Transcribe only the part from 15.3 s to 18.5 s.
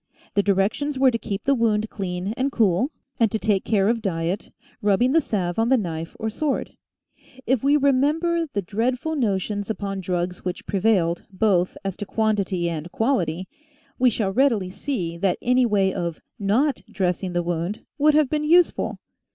any way of not dressing the wound, would have been